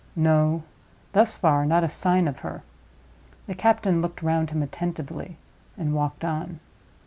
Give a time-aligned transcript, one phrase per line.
[0.15, 0.63] No;
[1.13, 2.63] thus far, not a sign of her.
[3.45, 5.37] The captain looked round him attentively,
[5.77, 6.59] and walked on.